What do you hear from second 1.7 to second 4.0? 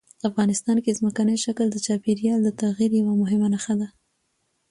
د چاپېریال د تغیر یوه مهمه نښه ده.